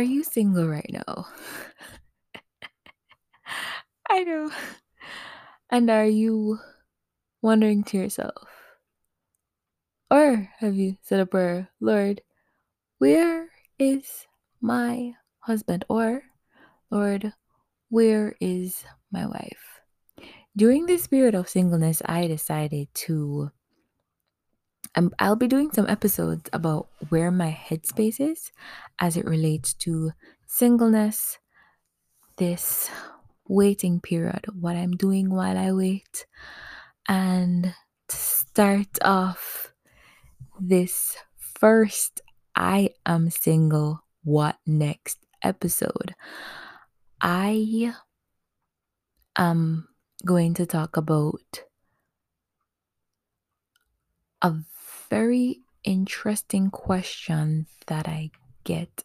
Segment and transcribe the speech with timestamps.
[0.00, 1.26] Are you single right now?
[4.08, 4.50] I know.
[5.68, 6.58] And are you
[7.42, 8.48] wondering to yourself?
[10.10, 12.22] Or have you said a prayer, Lord,
[12.96, 14.26] where is
[14.62, 15.84] my husband?
[15.90, 16.22] Or,
[16.90, 17.34] Lord,
[17.90, 18.82] where is
[19.12, 19.82] my wife?
[20.56, 23.50] During this period of singleness, I decided to.
[24.94, 28.50] Um, I'll be doing some episodes about where my headspace is
[28.98, 30.12] as it relates to
[30.46, 31.38] singleness,
[32.36, 32.90] this
[33.48, 36.26] waiting period, what I'm doing while I wait,
[37.08, 37.74] and
[38.08, 39.72] to start off
[40.58, 42.20] this first
[42.56, 46.14] I am single, what next episode.
[47.20, 47.94] I
[49.36, 49.88] am
[50.24, 51.64] going to talk about
[54.42, 54.54] a
[55.10, 58.30] very interesting question that I
[58.64, 59.04] get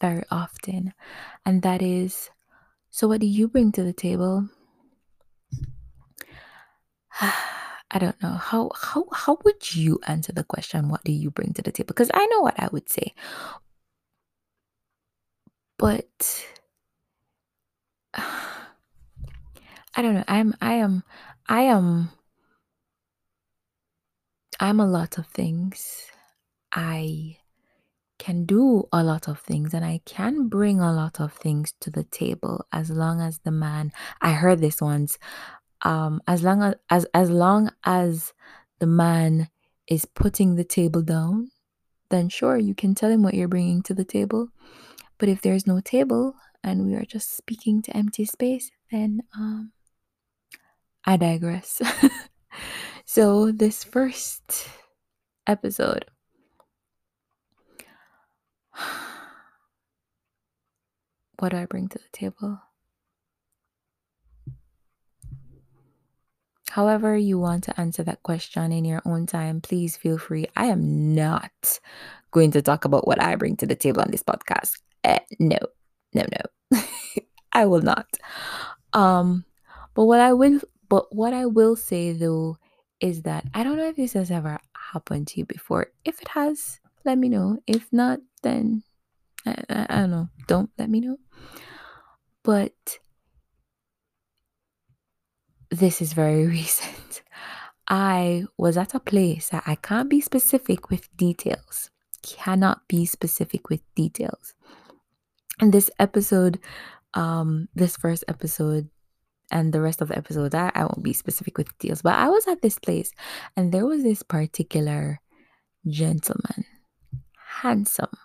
[0.00, 0.92] very often,
[1.44, 2.30] and that is
[2.90, 4.48] so, what do you bring to the table?
[7.90, 8.32] I don't know.
[8.32, 11.88] How how how would you answer the question what do you bring to the table?
[11.88, 13.14] Because I know what I would say.
[15.78, 16.46] But
[18.14, 20.24] I don't know.
[20.28, 21.02] I'm I am
[21.48, 22.10] I am
[24.60, 26.06] I'm a lot of things.
[26.72, 27.38] I
[28.18, 31.90] can do a lot of things and I can bring a lot of things to
[31.90, 35.18] the table as long as the man I heard this once
[35.82, 38.32] um as long as as, as long as
[38.80, 39.48] the man
[39.86, 41.52] is putting the table down
[42.10, 44.48] then sure you can tell him what you're bringing to the table
[45.18, 46.34] but if there's no table
[46.64, 49.72] and we are just speaking to empty space then um
[51.04, 51.80] I digress
[53.08, 54.68] So, this first
[55.46, 56.04] episode,
[61.38, 62.60] what do I bring to the table?
[66.68, 70.44] However, you want to answer that question in your own time, please feel free.
[70.54, 71.80] I am not
[72.30, 74.82] going to talk about what I bring to the table on this podcast.
[75.02, 75.56] Uh, no,
[76.12, 76.82] no, no.
[77.54, 78.06] I will not.
[78.92, 79.46] Um,
[79.94, 82.58] but what I will, but what I will say though
[83.00, 84.58] is that I don't know if this has ever
[84.92, 85.88] happened to you before.
[86.04, 87.58] If it has, let me know.
[87.66, 88.82] If not, then
[89.46, 90.28] I, I, I don't know.
[90.46, 91.18] Don't let me know.
[92.42, 92.98] But
[95.70, 97.22] this is very recent.
[97.88, 101.90] I was at a place that I can't be specific with details,
[102.22, 104.54] cannot be specific with details.
[105.60, 106.58] And this episode,
[107.14, 108.90] um, this first episode
[109.50, 112.28] and the rest of the episode I, I won't be specific with details but i
[112.28, 113.12] was at this place
[113.56, 115.20] and there was this particular
[115.86, 116.64] gentleman
[117.62, 118.16] handsome.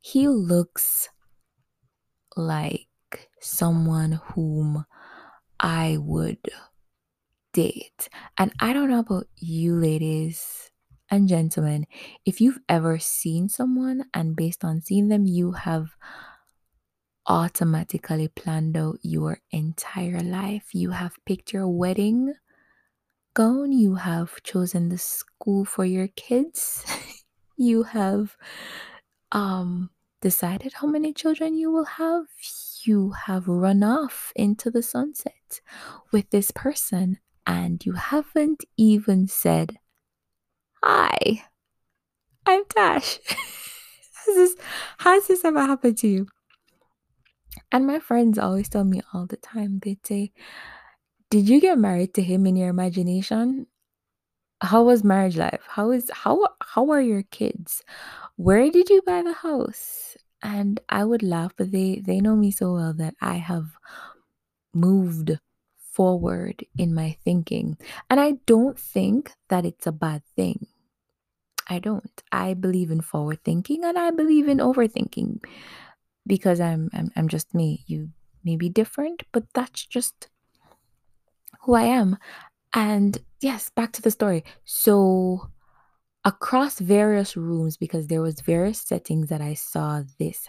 [0.00, 1.08] He looks
[2.36, 2.86] like
[3.40, 4.84] someone whom
[5.58, 6.38] i would
[7.52, 8.08] date.
[8.36, 10.70] And i don't know about you ladies
[11.10, 11.86] and gentlemen
[12.24, 15.88] if you've ever seen someone and based on seeing them you have
[17.28, 20.74] automatically planned out your entire life.
[20.74, 22.34] You have picked your wedding
[23.34, 26.84] gown, you have chosen the school for your kids,
[27.56, 28.36] you have
[29.30, 29.90] um
[30.20, 32.24] decided how many children you will have.
[32.84, 35.60] You have run off into the sunset
[36.12, 39.78] with this person and you haven't even said,
[40.82, 41.44] Hi,
[42.46, 43.18] I'm Tash.
[43.28, 44.56] has, this,
[44.98, 46.26] has this ever happened to you?
[47.70, 50.32] And my friends always tell me all the time, they'd say,
[51.30, 53.66] Did you get married to him in your imagination?
[54.60, 55.62] How was marriage life?
[55.68, 57.84] How is how how are your kids?
[58.36, 60.16] Where did you buy the house?
[60.42, 63.76] And I would laugh, but they they know me so well that I have
[64.74, 65.38] moved
[65.76, 67.76] forward in my thinking.
[68.08, 70.66] And I don't think that it's a bad thing.
[71.68, 72.22] I don't.
[72.32, 75.44] I believe in forward thinking and I believe in overthinking
[76.28, 77.84] because I'm, I'm I'm just me.
[77.88, 78.10] You
[78.44, 80.28] may be different, but that's just
[81.62, 82.16] who I am.
[82.72, 84.44] And yes, back to the story.
[84.64, 85.50] So
[86.24, 90.46] across various rooms because there was various settings that I saw this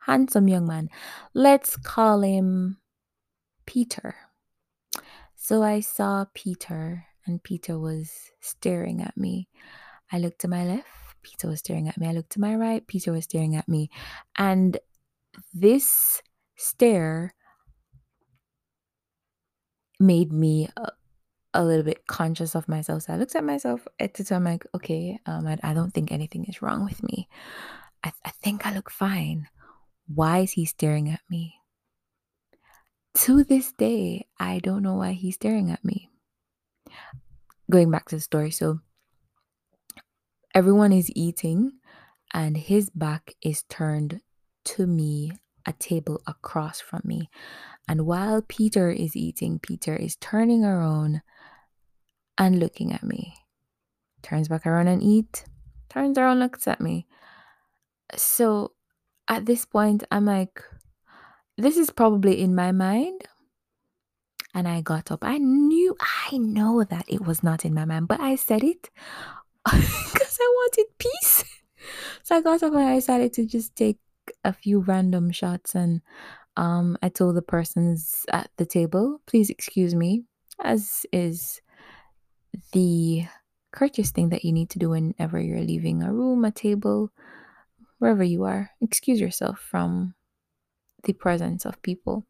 [0.00, 0.90] handsome young man.
[1.32, 2.78] Let's call him
[3.66, 4.14] Peter.
[5.34, 8.10] So I saw Peter and Peter was
[8.40, 9.48] staring at me.
[10.12, 10.88] I looked to my left,
[11.22, 12.08] Peter was staring at me.
[12.08, 13.90] I looked to my right, Peter was staring at me.
[14.36, 14.78] And
[15.52, 16.22] this
[16.56, 17.34] stare
[20.00, 20.90] made me a,
[21.54, 23.04] a, little bit conscious of myself.
[23.04, 26.10] So I looked at myself at the time, like, okay, um, I, I don't think
[26.10, 27.28] anything is wrong with me.
[28.02, 29.48] I, I think I look fine.
[30.06, 31.54] Why is he staring at me?
[33.14, 36.10] To this day, I don't know why he's staring at me.
[37.70, 38.80] Going back to the story, so
[40.54, 41.72] everyone is eating,
[42.34, 44.20] and his back is turned
[44.64, 45.32] to me,
[45.66, 47.28] a table across from me.
[47.88, 51.22] And while Peter is eating, Peter is turning around
[52.38, 53.34] and looking at me.
[54.22, 55.44] Turns back around and eat,
[55.88, 57.06] turns around, looks at me.
[58.16, 58.72] So
[59.28, 60.62] at this point, I'm like,
[61.56, 63.22] this is probably in my mind.
[64.54, 65.24] And I got up.
[65.24, 68.88] I knew, I know that it was not in my mind, but I said it
[69.64, 71.44] because I wanted peace.
[72.22, 73.98] So I got up and I decided to just take
[74.44, 76.02] a few random shots and
[76.56, 80.22] um, I told the persons at the table, please excuse me,
[80.62, 81.60] as is
[82.72, 83.24] the
[83.72, 87.10] courteous thing that you need to do whenever you're leaving a room, a table,
[87.98, 88.70] wherever you are.
[88.80, 90.14] Excuse yourself from
[91.02, 92.24] the presence of people.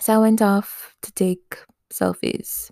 [0.00, 1.58] So I went off to take
[1.92, 2.70] selfies.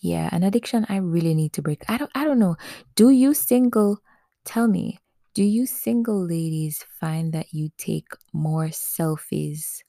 [0.00, 1.84] Yeah, an addiction I really need to break.
[1.88, 2.56] I don't I don't know.
[2.96, 3.98] Do you single
[4.44, 4.98] tell me,
[5.34, 9.82] do you single ladies find that you take more selfies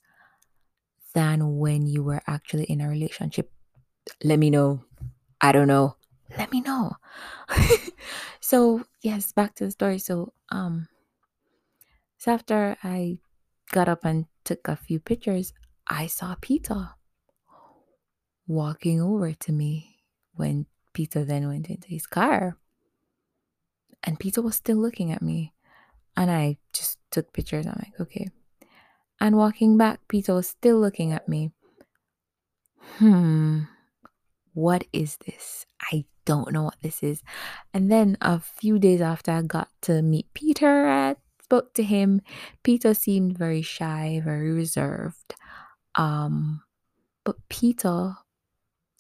[1.13, 3.51] than when you were actually in a relationship?
[4.23, 4.83] Let me know.
[5.41, 5.97] I don't know.
[6.37, 6.93] Let me know.
[8.39, 9.99] so, yes, back to the story.
[9.99, 10.87] So, um
[12.17, 13.19] so after I
[13.71, 15.51] got up and took a few pictures,
[15.87, 16.91] I saw Peter
[18.47, 19.99] walking over to me
[20.33, 22.57] when Peter then went into his car.
[24.03, 25.53] And Peter was still looking at me.
[26.15, 27.65] And I just took pictures.
[27.65, 28.29] I'm like, okay.
[29.19, 31.51] And walking back, Peter was still looking at me.
[32.97, 33.61] Hmm,
[34.53, 35.65] what is this?
[35.91, 37.23] I don't know what this is.
[37.73, 42.21] And then a few days after I got to meet Peter, I spoke to him.
[42.63, 45.35] Peter seemed very shy, very reserved.
[45.95, 46.63] Um,
[47.23, 48.15] but Peter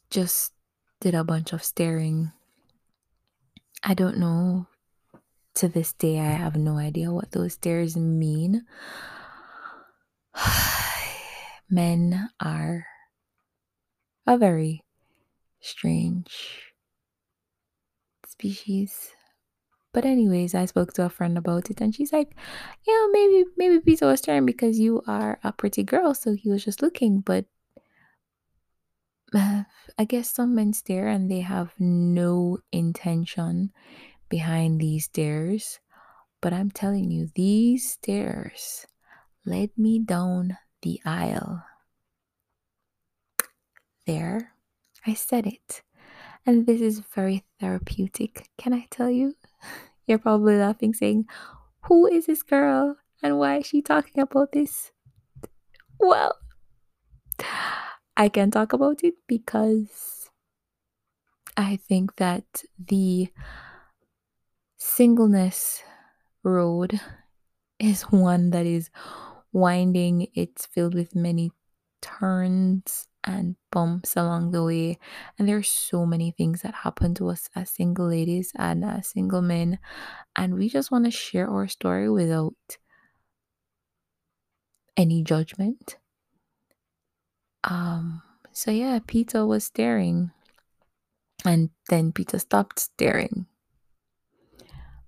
[0.09, 0.53] just
[1.01, 2.31] did a bunch of staring.
[3.83, 4.67] I don't know.
[5.55, 8.65] To this day, I have no idea what those stares mean.
[11.69, 12.85] Men are
[14.25, 14.83] a very
[15.59, 16.73] strange
[18.27, 19.11] species.
[19.93, 22.35] But anyways, I spoke to a friend about it and she's like,
[22.87, 26.65] Yeah, maybe maybe Peter was staring because you are a pretty girl, so he was
[26.65, 27.45] just looking, but
[29.33, 29.63] uh,
[29.99, 33.71] I guess some men stare and they have no intention
[34.33, 35.79] behind these stares.
[36.41, 38.87] But I'm telling you, these stares
[39.45, 41.61] led me down the aisle.
[44.07, 44.55] There,
[45.05, 45.83] I said it.
[46.47, 49.35] And this is very therapeutic, can I tell you?
[50.07, 51.25] You're probably laughing, saying,
[51.85, 52.97] Who is this girl?
[53.21, 54.91] And why is she talking about this?
[55.99, 56.33] Well,
[58.17, 60.27] I can talk about it because
[61.55, 63.29] I think that the
[64.83, 65.81] singleness
[66.43, 66.99] road
[67.79, 68.89] is one that is
[69.53, 71.51] winding, it's filled with many
[72.01, 74.99] turns and bumps along the way.
[75.39, 79.07] And there are so many things that happen to us as single ladies and as
[79.07, 79.79] single men.
[80.35, 82.77] And we just want to share our story without
[84.97, 85.97] any judgment.
[87.63, 90.31] Um, so yeah, Peter was staring.
[91.45, 93.47] And then Peter stopped staring.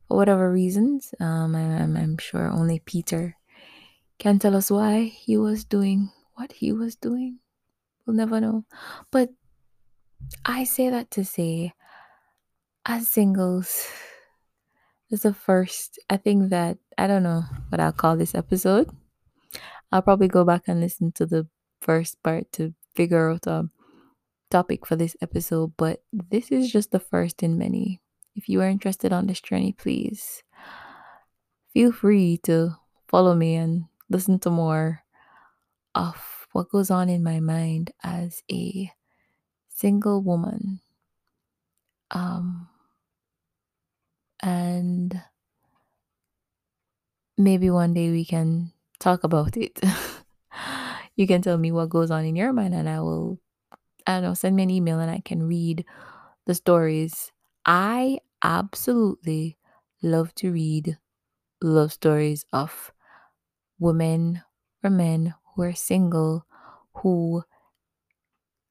[0.08, 3.36] Whatever reasons, um, I'm, I'm sure only Peter
[4.20, 7.40] can tell us why he was doing what he was doing.
[8.06, 8.66] We'll never know.
[9.12, 9.30] But
[10.46, 11.74] I say that to say,
[12.86, 13.88] as singles,
[15.10, 18.90] this is the first, I think that, I don't know what I'll call this episode.
[19.92, 21.48] I'll probably go back and listen to the
[21.82, 23.70] first part to figure out a
[24.52, 28.02] topic for this episode, but this is just the first in many.
[28.36, 30.44] If you are interested on this journey, please
[31.74, 32.76] feel free to
[33.08, 35.04] follow me and listen to more
[35.94, 38.92] of what goes on in my mind as a
[39.70, 40.82] single woman.
[42.12, 42.68] Um,
[44.42, 45.22] and
[47.38, 49.80] maybe one day we can talk about it.
[51.16, 53.40] you can tell me what goes on in your mind, and I will,
[54.08, 55.86] I don't know, send me an email and I can read
[56.46, 57.32] the stories.
[57.66, 59.58] I absolutely
[60.04, 60.98] love to read
[61.62, 62.94] love stories of
[63.80, 64.44] women
[64.84, 66.46] or men who are single,
[66.98, 67.44] who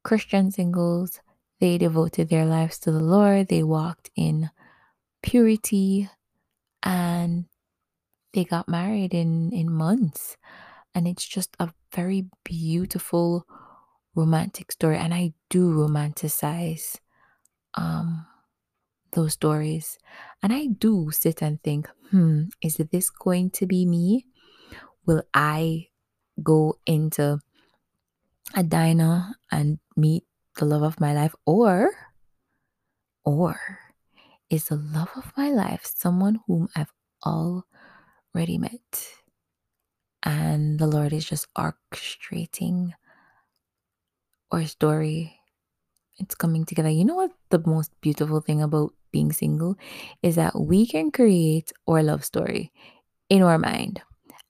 [0.05, 1.21] Christian singles,
[1.61, 4.51] they devoted their lives to the Lord, they walked in
[5.23, 6.09] purity,
[6.83, 7.47] and
[8.33, 10.37] they got married in in months.
[10.95, 13.47] And it's just a very beautiful
[14.15, 16.99] romantic story and i do romanticize
[17.75, 18.27] um
[19.15, 19.99] those stories
[20.43, 24.27] and i do sit and think hmm is this going to be me?
[25.07, 25.89] Will i
[26.43, 27.39] go into
[28.55, 30.25] a diner and meet
[30.59, 31.91] the love of my life or
[33.25, 33.57] or
[34.51, 36.93] is the love of my life someone whom i've
[37.25, 39.09] already met
[40.23, 42.93] and the lord is just orchestrating
[44.51, 45.41] our story
[46.19, 49.77] it's coming together you know what the most beautiful thing about being single
[50.23, 52.73] is that we can create our love story
[53.29, 54.03] in our mind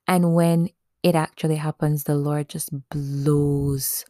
[0.06, 0.68] and when
[1.02, 4.04] it actually happens the lord just blows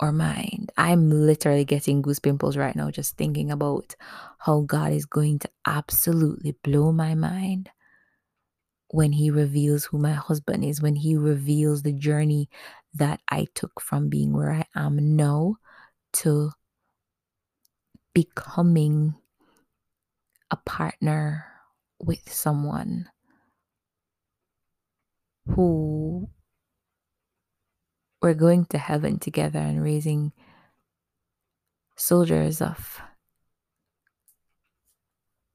[0.00, 0.72] our mind.
[0.76, 3.96] I'm literally getting goose pimples right now just thinking about
[4.38, 7.70] how God is going to absolutely blow my mind
[8.88, 12.48] when He reveals who my husband is, when He reveals the journey
[12.94, 15.56] that I took from being where I am now
[16.14, 16.52] to
[18.16, 19.14] becoming
[20.50, 21.44] a partner
[21.98, 23.10] with someone
[25.46, 26.26] who
[28.22, 30.32] we're going to heaven together and raising
[31.94, 33.02] soldiers of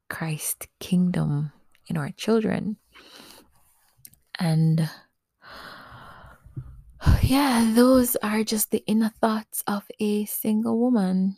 [0.08, 1.52] Christ's kingdom
[1.88, 2.78] in our children.
[4.38, 4.88] And
[7.24, 11.38] yeah, those are just the inner thoughts of a single woman.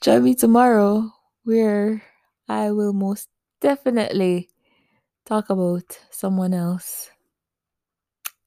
[0.00, 1.10] Join me tomorrow
[1.44, 2.02] where
[2.48, 3.28] I will most
[3.60, 4.48] definitely
[5.26, 7.10] talk about someone else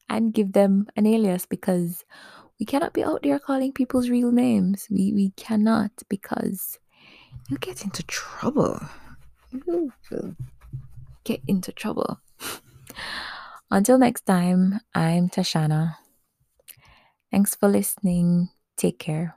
[0.10, 2.06] and give them an alias because
[2.60, 4.88] we cannot be out there calling people's real names.
[4.90, 6.80] We we cannot because
[7.50, 8.80] you get into trouble.
[9.52, 10.36] You
[11.24, 12.20] get into trouble.
[13.72, 15.96] Until next time, I'm Tashana.
[17.32, 18.50] Thanks for listening.
[18.78, 19.36] Take care.